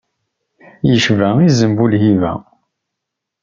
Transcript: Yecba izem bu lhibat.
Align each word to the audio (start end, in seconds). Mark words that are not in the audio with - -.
Yecba 0.89 1.29
izem 1.47 1.71
bu 1.77 1.85
lhibat. 1.91 2.43